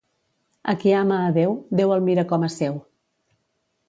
[0.71, 2.81] A qui ama a Déu, Déu el mira com a seu.